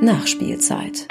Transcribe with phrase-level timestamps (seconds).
[0.00, 1.08] Nachspielzeit.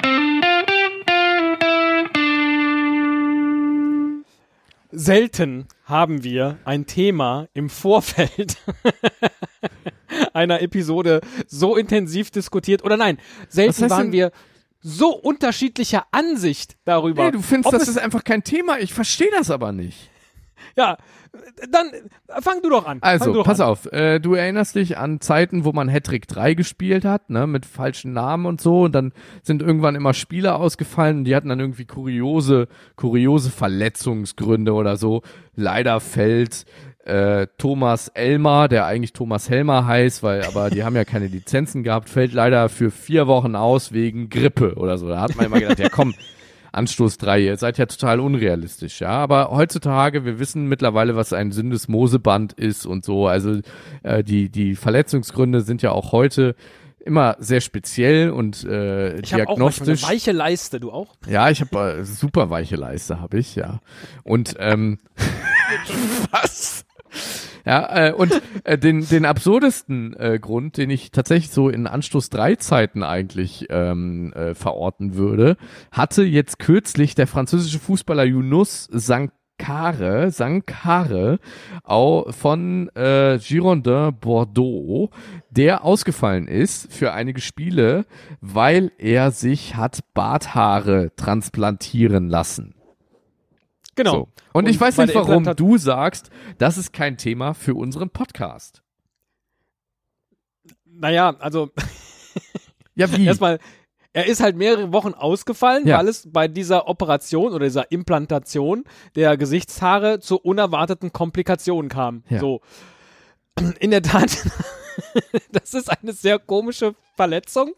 [4.92, 8.56] Selten haben wir ein Thema im Vorfeld
[10.32, 12.84] einer Episode so intensiv diskutiert.
[12.84, 13.18] Oder nein,
[13.48, 14.30] selten waren wir
[14.80, 17.24] so unterschiedlicher Ansicht darüber.
[17.26, 18.78] Nee, du findest, das ist einfach kein Thema.
[18.78, 20.10] Ich verstehe das aber nicht.
[20.76, 20.96] Ja,
[21.70, 21.90] dann
[22.40, 22.98] fang du doch an.
[23.00, 23.68] Also, doch pass an.
[23.68, 27.66] auf, äh, du erinnerst dich an Zeiten, wo man Hattrick 3 gespielt hat, ne, mit
[27.66, 31.60] falschen Namen und so, und dann sind irgendwann immer Spieler ausgefallen und die hatten dann
[31.60, 35.22] irgendwie kuriose, kuriose Verletzungsgründe oder so.
[35.54, 36.66] Leider fällt
[37.04, 41.82] äh, Thomas Elmar, der eigentlich Thomas Helmer heißt, weil, aber die haben ja keine Lizenzen
[41.82, 45.08] gehabt, fällt leider für vier Wochen aus wegen Grippe oder so.
[45.08, 46.14] Da hat man immer gedacht, ja komm,
[46.74, 49.10] Anstoß 3, ihr seid ja total unrealistisch, ja.
[49.10, 53.26] Aber heutzutage, wir wissen mittlerweile, was ein Syndesmoseband ist und so.
[53.26, 53.60] Also
[54.02, 56.54] äh, die, die Verletzungsgründe sind ja auch heute
[57.04, 60.04] immer sehr speziell und äh, ich habe auch diagnostisch.
[60.04, 61.14] eine weiche Leiste, du auch?
[61.28, 63.80] ja, ich habe äh, super weiche Leiste, habe ich, ja.
[64.22, 64.98] Und ähm,
[66.30, 66.84] was?
[67.64, 72.28] Ja, äh, und äh, den, den absurdesten äh, Grund, den ich tatsächlich so in Anstoß
[72.30, 75.56] 3 Zeiten eigentlich ähm, äh, verorten würde,
[75.90, 81.38] hatte jetzt kürzlich der französische Fußballer Yunus Sankare, Sankare
[81.82, 85.10] auch von äh, Girondin Bordeaux,
[85.50, 88.04] der ausgefallen ist für einige Spiele,
[88.42, 92.74] weil er sich hat Barthaare transplantieren lassen.
[93.96, 94.12] Genau.
[94.12, 94.28] So.
[94.52, 98.82] Und, ich weiß nicht, warum du sagst, das ist kein Thema für unseren Podcast.
[100.84, 101.70] Naja, also
[102.94, 103.26] Ja, wie?
[103.26, 103.58] erstmal,
[104.12, 105.98] er ist halt mehrere Wochen ausgefallen, Ja.
[105.98, 108.84] weil es bei dieser Operation oder dieser Implantation
[109.16, 112.22] der Gesichtshaare zu unerwarteten Komplikationen kam.
[112.28, 112.38] Ja.
[112.38, 112.60] So.
[113.80, 114.30] In der Tat,
[115.52, 117.72] das ist eine sehr komische Verletzung.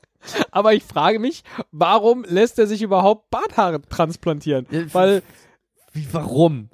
[0.51, 4.67] Aber ich frage mich, warum lässt er sich überhaupt Barthaare transplantieren?
[4.71, 5.23] Ja, Weil
[5.97, 6.69] Wie, warum?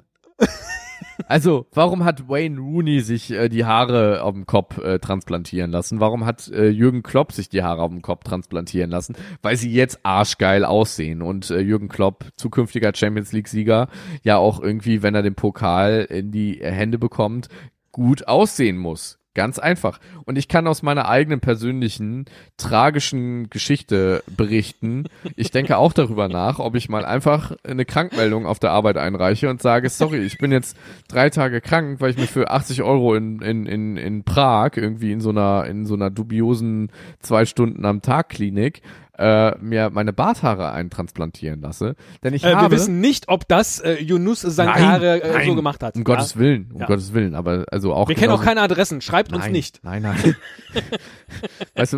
[1.27, 6.01] also, warum hat Wayne Rooney sich äh, die Haare auf dem Kopf äh, transplantieren lassen?
[6.01, 9.15] Warum hat äh, Jürgen Klopp sich die Haare auf dem Kopf transplantieren lassen?
[9.41, 13.87] Weil sie jetzt arschgeil aussehen und äh, Jürgen Klopp, zukünftiger Champions League-Sieger,
[14.23, 17.47] ja auch irgendwie, wenn er den Pokal in die Hände bekommt,
[17.93, 19.22] gut aussehen muss.
[19.35, 19.99] Ganz einfach.
[20.25, 22.25] Und ich kann aus meiner eigenen persönlichen
[22.57, 25.05] tragischen Geschichte berichten.
[25.35, 29.49] Ich denke auch darüber nach, ob ich mal einfach eine Krankmeldung auf der Arbeit einreiche
[29.49, 30.77] und sage, sorry, ich bin jetzt
[31.07, 35.11] drei Tage krank, weil ich mir für 80 Euro in, in, in, in Prag irgendwie
[35.11, 38.83] in so einer, in so einer dubiosen zwei Stunden am Tag Klinik
[39.17, 41.95] äh, mir meine Barthaare eintransplantieren lasse.
[42.23, 45.55] Denn ich äh, habe wir wissen nicht, ob das äh, Yunus Sankare äh, so nein,
[45.55, 45.95] gemacht hat.
[45.95, 46.03] Um Ja?
[46.03, 46.87] Gottes Willen, um Ja.
[46.87, 47.35] Gottes Willen.
[47.35, 49.01] Aber also auch Wir kennen auch keine Adressen.
[49.01, 49.83] Schreibt uns Nein, nicht.
[49.83, 50.35] Nein, nein.
[51.75, 51.97] weißt du,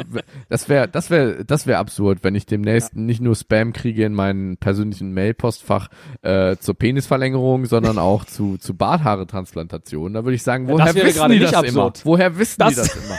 [0.49, 4.13] das wäre, das wäre, das wäre absurd, wenn ich demnächst nicht nur Spam kriege in
[4.13, 5.87] meinem persönlichen Mailpostfach
[6.21, 10.13] äh, zur Penisverlängerung, sondern auch zu zu Barthaare-Transplantation.
[10.13, 11.97] Da würde ich sagen, Ja, woher wissen die das absurd.
[11.99, 12.05] immer?
[12.05, 13.15] Woher wissen die Das- das immer?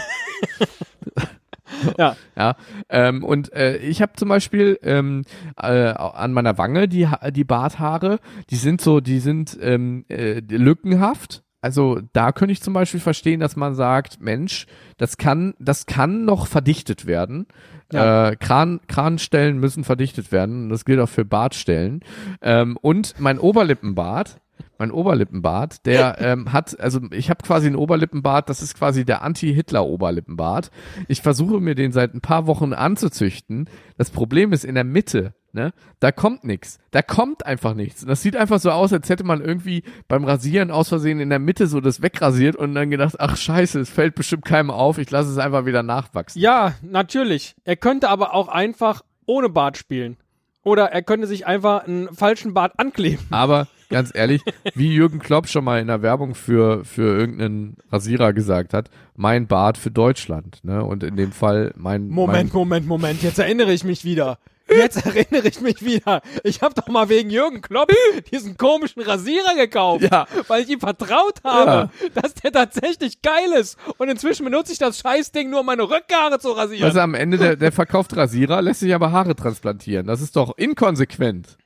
[1.98, 2.16] Ja.
[2.36, 2.56] Ja,
[2.88, 5.22] ähm, und äh, ich habe zum Beispiel ähm,
[5.56, 8.18] äh, an meiner Wange die die Barthaare,
[8.50, 11.42] die sind so, die sind ähm, äh, lückenhaft.
[11.66, 14.68] Also da könnte ich zum Beispiel verstehen, dass man sagt, Mensch,
[14.98, 17.48] das kann, das kann noch verdichtet werden.
[17.92, 18.28] Ja.
[18.28, 20.68] Äh, Kran, Kranstellen müssen verdichtet werden.
[20.68, 22.04] Das gilt auch für Bartstellen.
[22.40, 24.40] Ähm, und mein Oberlippenbart,
[24.78, 29.22] mein Oberlippenbart, der ähm, hat, also ich habe quasi einen Oberlippenbart, das ist quasi der
[29.22, 30.70] Anti-Hitler-Oberlippenbart.
[31.08, 33.68] Ich versuche mir den seit ein paar Wochen anzuzüchten.
[33.98, 35.72] Das Problem ist in der Mitte, ne?
[35.98, 36.78] Da kommt nichts.
[36.92, 38.02] Da kommt einfach nichts.
[38.02, 41.30] Und das sieht einfach so aus, als hätte man irgendwie beim Rasieren aus Versehen in
[41.30, 44.98] der Mitte so das wegrasiert und dann gedacht, ach scheiße, es fällt bestimmt keinem auf,
[44.98, 46.40] ich lasse es einfach wieder nachwachsen.
[46.40, 47.56] Ja, natürlich.
[47.64, 50.16] Er könnte aber auch einfach ohne Bart spielen.
[50.62, 53.24] Oder er könnte sich einfach einen falschen Bart ankleben.
[53.30, 54.42] Aber ganz ehrlich,
[54.74, 59.46] wie Jürgen Klopp schon mal in der Werbung für, für irgendeinen Rasierer gesagt hat, mein
[59.46, 60.58] Bart für Deutschland.
[60.64, 60.84] Ne?
[60.84, 62.08] Und in dem Fall mein.
[62.08, 63.22] Moment, mein, Moment, Moment.
[63.22, 64.38] Jetzt erinnere ich mich wieder.
[64.68, 66.22] Jetzt erinnere ich mich wieder.
[66.42, 67.90] Ich habe doch mal wegen Jürgen Klopp
[68.32, 70.26] diesen komischen Rasierer gekauft, Ja.
[70.48, 73.78] weil ich ihm vertraut habe, dass der tatsächlich geil ist.
[73.98, 76.84] Und inzwischen benutze ich das Scheißding nur, um meine Rückhaare zu rasieren.
[76.84, 80.06] Also am Ende der, der verkauft Rasierer, lässt sich aber Haare transplantieren.
[80.06, 81.56] Das ist doch inkonsequent.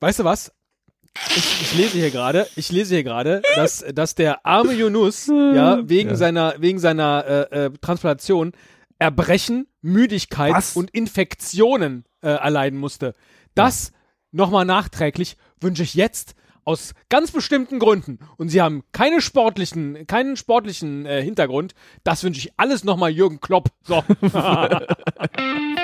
[0.00, 0.52] Weißt du was?
[1.34, 5.80] Ich, ich lese hier gerade, ich lese hier gerade, dass, dass der arme Yunus, ja,
[5.88, 6.14] wegen Ja.
[6.16, 8.52] seiner, wegen seiner äh, äh, Transplantation
[8.98, 10.76] Erbrechen, Müdigkeit Was?
[10.76, 13.14] und Infektionen äh, erleiden musste.
[13.54, 13.92] Das
[14.32, 16.34] nochmal nachträglich wünsche ich jetzt
[16.64, 18.18] aus ganz bestimmten Gründen.
[18.36, 21.74] Und sie haben keine sportlichen, keinen sportlichen äh, Hintergrund.
[22.04, 23.70] Das wünsche ich alles nochmal Jürgen Klopp.
[23.84, 24.04] So.